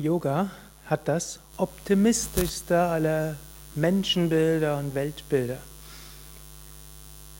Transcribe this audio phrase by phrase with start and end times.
[0.00, 0.48] Yoga
[0.86, 3.34] hat das optimistischste aller
[3.74, 5.58] Menschenbilder und Weltbilder.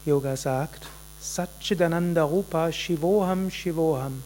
[0.04, 0.84] Yoga sagt,
[1.20, 4.24] Satchidananda Rupa Shivoham Shivoham.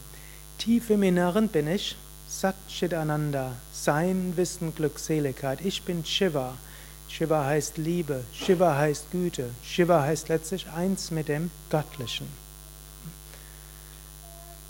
[0.57, 1.95] Tief im Inneren bin ich
[2.27, 5.61] Satchidananda, Sein, Wissen, Glückseligkeit.
[5.63, 6.55] Ich bin Shiva.
[7.09, 12.27] Shiva heißt Liebe, Shiva heißt Güte, Shiva heißt letztlich eins mit dem Göttlichen.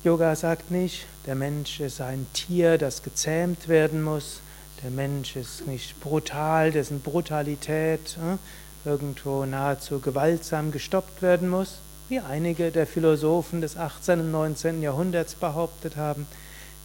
[0.04, 4.40] Yoga sagt nicht, der Mensch ist ein Tier, das gezähmt werden muss.
[4.82, 12.18] Der Mensch ist nicht brutal, dessen Brutalität äh, irgendwo nahezu gewaltsam gestoppt werden muss, wie
[12.18, 14.18] einige der Philosophen des 18.
[14.18, 14.82] und 19.
[14.82, 16.26] Jahrhunderts behauptet haben.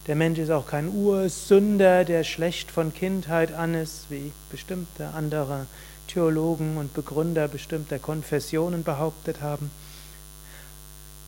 [0.06, 5.66] Der Mensch ist auch kein Ursünder, der schlecht von Kindheit an ist, wie bestimmte andere
[6.06, 9.72] Theologen und Begründer bestimmter Konfessionen behauptet haben,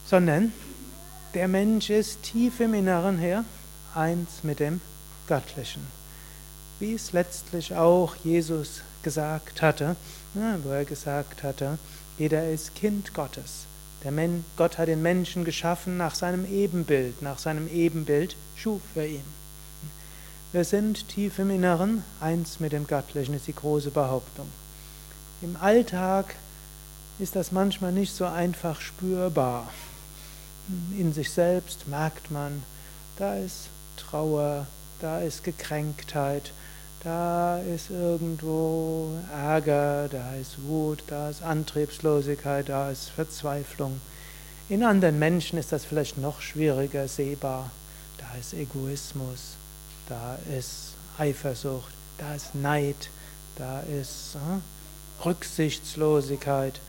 [0.06, 0.52] sondern
[1.34, 3.44] der Mensch ist tief im Inneren her
[3.94, 4.80] eins mit dem
[5.28, 5.86] Göttlichen.
[6.80, 9.95] Wie es letztlich auch Jesus gesagt hatte,
[10.34, 11.78] wo er gesagt hatte,
[12.18, 13.66] jeder ist Kind Gottes.
[14.02, 19.06] Der Men Gott hat den Menschen geschaffen nach seinem Ebenbild, nach seinem Ebenbild schuf er
[19.06, 19.40] ihn.
[20.52, 24.48] Wir sind tief im Inneren eins mit dem Göttlichen, ist die große Behauptung.
[25.42, 26.34] Im Alltag
[27.18, 29.70] ist das manchmal nicht so einfach spürbar
[30.99, 32.63] in sich selbst merkt man,
[33.16, 34.66] da ist Trauer,
[35.01, 36.52] da ist Gekränktheit,
[37.02, 44.01] da ist irgendwo Ärger, da ist Wut, da ist Antriebslosigkeit, da ist Verzweiflung.
[44.68, 47.71] In anderen Menschen ist das vielleicht noch schwieriger sehbar.
[48.18, 49.57] Da ist Egoismus,
[50.09, 53.10] da ist Eifersucht, da ist Neid,
[53.57, 56.80] da ist äh, Rücksichtslosigkeit,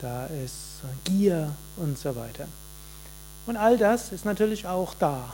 [0.00, 2.46] da ist Gier und so weiter.
[3.46, 5.32] Und all das ist natürlich auch da.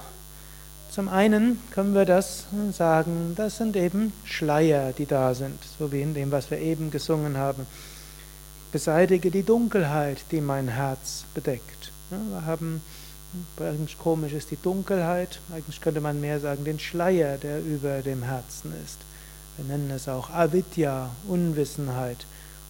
[0.90, 6.02] Zum einen können wir das sagen, das sind eben Schleier, die da sind, so wie
[6.02, 7.66] in dem, was wir eben gesungen haben.
[8.72, 11.92] Beseitige die Dunkelheit, die mein Herz bedeckt.
[12.10, 12.82] wir haben,
[13.58, 18.22] eigentlich komisch ist die Dunkelheit, eigentlich könnte man mehr sagen, den Schleier, der über dem
[18.22, 18.98] Herzen ist.
[19.56, 22.26] Wir nennen es auch Avidya, Unwissenheit.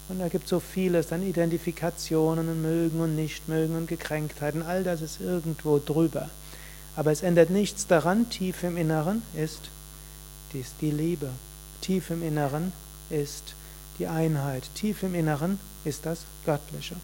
[0.09, 4.61] Und da gibt es so vieles an Identifikationen und Mögen und Nichtmögen und Gekränktheiten.
[4.61, 6.29] All das ist irgendwo drüber.
[6.95, 9.69] Aber es ändert nichts daran, tief im Inneren ist
[10.53, 11.29] dies die Liebe.
[11.81, 12.71] Tief im Inneren
[13.09, 13.55] ist
[13.97, 14.63] die Einheit.
[14.75, 16.95] Tief im Inneren ist das Göttliche.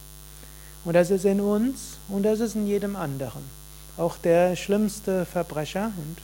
[0.86, 3.44] Und das ist in uns und das ist in jedem anderen.
[3.98, 6.18] Auch der schlimmste Verbrecher und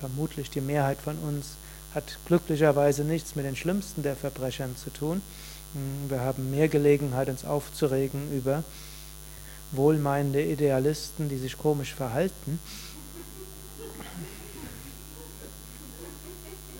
[0.00, 1.52] vermutlich die Mehrheit von uns
[1.94, 5.22] hat glücklicherweise nichts mit den schlimmsten der Verbrechern zu tun.
[6.08, 8.64] Wir haben mehr Gelegenheit, uns aufzuregen über
[9.72, 12.58] wohlmeinende Idealisten, die sich komisch verhalten.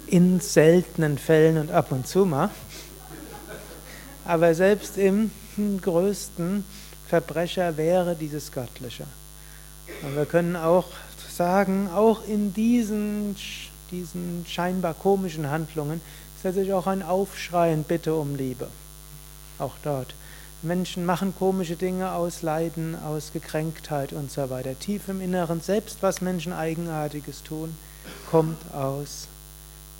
[0.08, 2.50] In seltenen Fällen und ab und zu mal.
[4.24, 6.64] Aber selbst im größten
[7.08, 9.06] Verbrecher wäre dieses Göttliche.
[10.02, 10.86] Und wir können auch
[11.28, 13.36] sagen, auch in diesen,
[13.92, 16.00] diesen scheinbar komischen Handlungen
[16.40, 18.68] ist letztlich auch ein Aufschrei und Bitte um Liebe.
[19.58, 20.14] Auch dort.
[20.62, 24.78] Menschen machen komische Dinge aus Leiden, aus Gekränktheit und so weiter.
[24.78, 27.76] Tief im Inneren, selbst was Menschen Eigenartiges tun,
[28.30, 29.28] kommt aus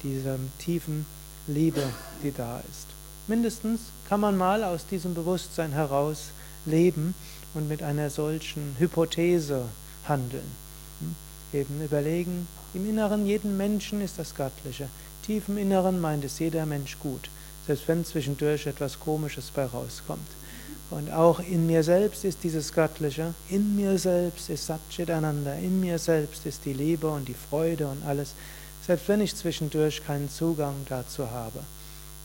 [0.03, 1.05] dieser tiefen
[1.47, 1.83] Liebe,
[2.23, 2.87] die da ist.
[3.27, 6.31] Mindestens kann man mal aus diesem Bewusstsein heraus
[6.65, 7.15] leben
[7.53, 9.67] und mit einer solchen Hypothese
[10.09, 10.51] handeln.
[11.01, 11.17] Hm?
[11.53, 14.89] Eben überlegen, im Inneren jeden Menschen ist das Göttliche
[15.23, 17.31] tief im Inneren meint es jeder Mensch gut,
[17.67, 20.29] selbst wenn zwischendurch etwas Komisches bei rauskommt.
[20.91, 25.99] Und auch in mir selbst ist dieses Göttliche, in mir selbst ist Satchitananda, in mir
[25.99, 28.35] selbst ist die Liebe und die Freude und alles,
[28.85, 31.61] selbst wenn ich zwischendurch keinen Zugang dazu habe.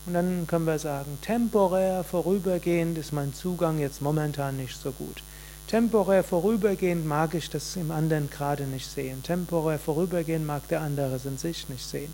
[0.08, 5.22] Und dann können wir sagen, temporär, vorübergehend ist mein Zugang jetzt momentan nicht so gut.
[5.68, 9.24] Temporär vorübergehend mag ich das im anderen gerade nicht sehen.
[9.24, 12.14] Temporär vorübergehend mag der andere es in sich nicht sehen.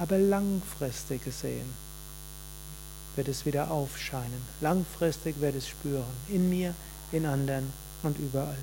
[0.00, 1.72] Aber langfristig gesehen
[3.16, 4.42] wird es wieder aufscheinen.
[4.62, 6.04] Langfristig wird es spüren.
[6.28, 6.74] In mir,
[7.12, 7.70] in anderen
[8.02, 8.56] und überall.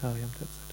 [0.00, 0.63] Hariam Tatsache.